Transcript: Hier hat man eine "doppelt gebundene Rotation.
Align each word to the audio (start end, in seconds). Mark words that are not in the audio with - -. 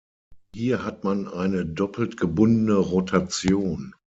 Hier 0.55 0.83
hat 0.83 1.03
man 1.03 1.27
eine 1.27 1.63
"doppelt 1.63 2.17
gebundene 2.17 2.73
Rotation. 2.73 3.93